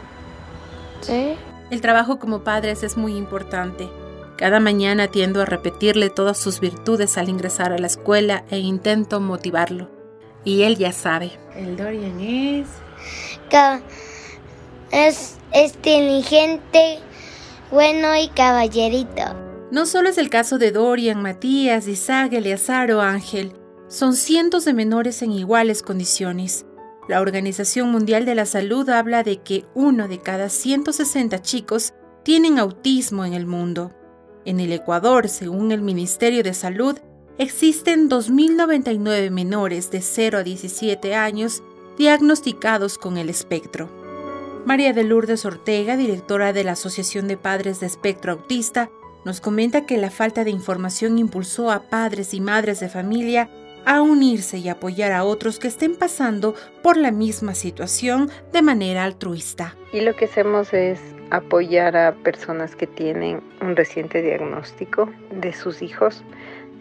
¿Sí? 1.01 1.33
El 1.71 1.81
trabajo 1.81 2.19
como 2.19 2.45
padres 2.45 2.83
es 2.83 2.95
muy 2.95 3.17
importante. 3.17 3.89
Cada 4.37 4.61
mañana 4.61 5.09
tiendo 5.09 5.41
a 5.41 5.45
repetirle 5.45 6.09
todas 6.09 6.37
sus 6.37 6.61
virtudes 6.61 7.17
al 7.17 7.27
ingresar 7.27 7.73
a 7.73 7.79
la 7.79 7.87
escuela 7.87 8.45
e 8.49 8.59
intento 8.59 9.19
motivarlo. 9.19 9.89
Y 10.45 10.61
él 10.61 10.77
ya 10.77 10.93
sabe. 10.93 11.33
El 11.53 11.75
Dorian 11.75 12.17
es... 12.21 12.69
Es 14.91 15.37
inteligente, 15.53 16.99
bueno 17.71 18.15
y 18.15 18.29
caballerito. 18.29 19.35
No 19.71 19.85
solo 19.85 20.09
es 20.09 20.17
el 20.17 20.29
caso 20.29 20.57
de 20.57 20.71
Dorian, 20.71 21.21
Matías, 21.21 21.87
Isaac, 21.87 22.33
Eleazar 22.33 22.91
o 22.91 23.01
Ángel, 23.01 23.53
son 23.87 24.15
cientos 24.15 24.65
de 24.65 24.73
menores 24.73 25.21
en 25.21 25.31
iguales 25.31 25.81
condiciones. 25.81 26.65
La 27.07 27.21
Organización 27.21 27.91
Mundial 27.91 28.25
de 28.25 28.35
la 28.35 28.45
Salud 28.45 28.87
habla 28.89 29.23
de 29.23 29.41
que 29.41 29.65
uno 29.73 30.07
de 30.07 30.19
cada 30.19 30.49
160 30.49 31.41
chicos 31.41 31.93
tienen 32.23 32.59
autismo 32.59 33.25
en 33.25 33.33
el 33.33 33.47
mundo. 33.47 33.95
En 34.45 34.59
el 34.59 34.71
Ecuador, 34.71 35.27
según 35.27 35.71
el 35.71 35.81
Ministerio 35.81 36.43
de 36.43 36.53
Salud, 36.53 36.97
existen 37.39 38.09
2.099 38.09 39.31
menores 39.31 39.89
de 39.89 40.01
0 40.01 40.39
a 40.39 40.43
17 40.43 41.15
años 41.15 41.63
diagnosticados 41.99 42.97
con 42.97 43.17
el 43.17 43.29
espectro. 43.29 43.89
María 44.65 44.93
de 44.93 45.03
Lourdes 45.03 45.43
Ortega, 45.43 45.97
directora 45.97 46.53
de 46.53 46.63
la 46.63 46.71
Asociación 46.71 47.27
de 47.27 47.35
Padres 47.35 47.81
de 47.81 47.87
Espectro 47.87 48.31
Autista, 48.31 48.89
nos 49.25 49.41
comenta 49.41 49.85
que 49.85 49.97
la 49.97 50.09
falta 50.09 50.45
de 50.45 50.49
información 50.49 51.19
impulsó 51.19 51.69
a 51.69 51.89
padres 51.89 52.33
y 52.33 52.39
madres 52.39 52.79
de 52.79 52.87
familia 52.87 53.49
a 53.85 54.01
unirse 54.01 54.59
y 54.59 54.69
apoyar 54.69 55.11
a 55.11 55.25
otros 55.25 55.59
que 55.59 55.67
estén 55.67 55.97
pasando 55.97 56.55
por 56.81 56.95
la 56.95 57.11
misma 57.11 57.53
situación 57.53 58.29
de 58.53 58.61
manera 58.61 59.03
altruista. 59.03 59.75
Y 59.91 59.99
lo 59.99 60.15
que 60.15 60.25
hacemos 60.25 60.73
es 60.73 61.01
apoyar 61.31 61.97
a 61.97 62.13
personas 62.23 62.77
que 62.77 62.87
tienen 62.87 63.43
un 63.59 63.75
reciente 63.75 64.21
diagnóstico 64.21 65.09
de 65.31 65.51
sus 65.51 65.81
hijos. 65.81 66.23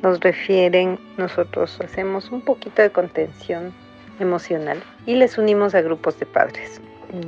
Nos 0.00 0.20
refieren, 0.20 0.96
nosotros 1.16 1.76
hacemos 1.80 2.30
un 2.30 2.40
poquito 2.40 2.82
de 2.82 2.92
contención 2.92 3.74
emocional 4.20 4.82
y 5.06 5.14
les 5.14 5.38
unimos 5.38 5.74
a 5.74 5.80
grupos 5.80 6.18
de 6.18 6.26
padres. 6.26 6.80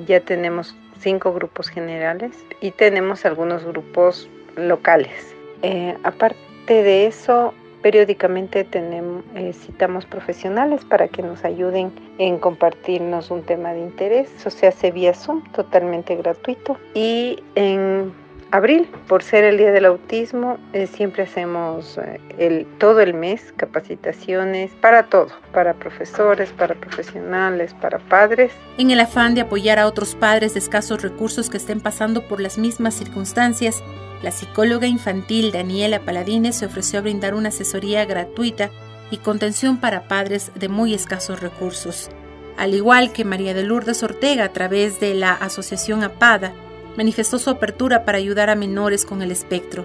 Ya 0.06 0.20
tenemos 0.20 0.76
cinco 1.00 1.32
grupos 1.32 1.68
generales 1.68 2.32
y 2.60 2.70
tenemos 2.70 3.24
algunos 3.24 3.64
grupos 3.64 4.28
locales. 4.56 5.34
Eh, 5.62 5.96
aparte 6.04 6.82
de 6.82 7.06
eso, 7.06 7.54
periódicamente 7.82 8.64
tenemos, 8.64 9.24
eh, 9.34 9.52
citamos 9.52 10.04
profesionales 10.04 10.84
para 10.84 11.08
que 11.08 11.22
nos 11.22 11.44
ayuden 11.44 11.92
en 12.18 12.38
compartirnos 12.38 13.30
un 13.30 13.42
tema 13.42 13.72
de 13.72 13.80
interés. 13.80 14.30
Eso 14.36 14.50
se 14.50 14.66
hace 14.66 14.90
vía 14.90 15.14
Zoom, 15.14 15.42
totalmente 15.52 16.16
gratuito. 16.16 16.76
Y 16.94 17.42
en 17.54 18.12
abril, 18.50 18.88
por 19.06 19.22
ser 19.22 19.44
el 19.44 19.58
Día 19.58 19.70
del 19.70 19.84
Autismo, 19.84 20.58
eh, 20.72 20.86
siempre 20.86 21.22
hacemos 21.22 21.98
eh, 22.38 22.66
todo 22.78 23.00
el 23.00 23.14
mes 23.14 23.52
capacitaciones 23.56 24.70
para 24.80 25.04
todo, 25.04 25.28
para 25.52 25.74
profesores, 25.74 26.50
para 26.50 26.74
profesionales, 26.74 27.74
para 27.80 27.98
padres. 27.98 28.52
En 28.78 28.90
el 28.90 29.00
afán 29.00 29.34
de 29.34 29.42
apoyar 29.42 29.78
a 29.78 29.86
otros 29.86 30.14
padres 30.14 30.54
de 30.54 30.60
escasos 30.60 31.02
recursos 31.02 31.48
que 31.48 31.58
estén 31.58 31.80
pasando 31.80 32.26
por 32.26 32.40
las 32.40 32.58
mismas 32.58 32.94
circunstancias, 32.94 33.82
la 34.22 34.30
psicóloga 34.30 34.86
infantil 34.86 35.52
Daniela 35.52 36.00
Paladines 36.00 36.56
se 36.56 36.66
ofreció 36.66 36.98
a 36.98 37.02
brindar 37.02 37.34
una 37.34 37.48
asesoría 37.48 38.04
gratuita 38.04 38.70
y 39.10 39.18
contención 39.18 39.78
para 39.78 40.08
padres 40.08 40.52
de 40.54 40.68
muy 40.68 40.94
escasos 40.94 41.40
recursos. 41.40 42.10
Al 42.56 42.74
igual 42.74 43.12
que 43.12 43.24
María 43.24 43.54
de 43.54 43.62
Lourdes 43.62 44.02
Ortega 44.02 44.44
a 44.44 44.52
través 44.52 45.00
de 45.00 45.14
la 45.14 45.32
Asociación 45.32 46.02
APADA, 46.02 46.52
manifestó 46.96 47.38
su 47.38 47.50
apertura 47.50 48.04
para 48.04 48.18
ayudar 48.18 48.50
a 48.50 48.54
menores 48.54 49.04
con 49.04 49.22
el 49.22 49.30
espectro. 49.30 49.84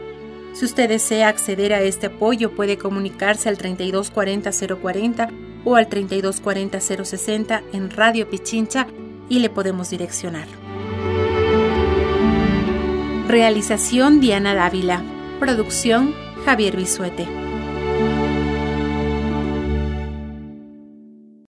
Si 0.54 0.66
usted 0.66 0.90
desea 0.90 1.28
acceder 1.28 1.74
a 1.74 1.82
este 1.82 2.08
apoyo, 2.08 2.52
puede 2.56 2.78
comunicarse 2.78 3.50
al 3.50 3.58
3240 3.58 4.52
040 4.82 5.30
o 5.66 5.76
al 5.76 5.88
3240 5.88 6.80
060 6.80 7.64
en 7.74 7.92
Radio 7.92 8.30
Pichincha 8.30 8.88
y 9.28 9.40
le 9.40 9.50
podemos 9.50 9.90
direccionar. 9.90 10.48
Realización 13.28 14.22
Diana 14.22 14.56
Dávila. 14.56 15.04
Producción 15.40 16.14
Javier 16.46 16.78
Bisuete. 16.78 17.45